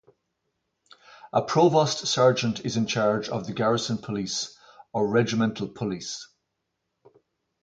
A 1.31 1.43
provost 1.43 2.07
sergeant 2.07 2.65
is 2.65 2.75
in 2.75 2.87
charge 2.87 3.29
of 3.29 3.45
the 3.45 3.53
garrison 3.53 3.99
police 3.99 4.57
or 4.93 5.05
regimental 5.07 5.67
police. 5.67 6.27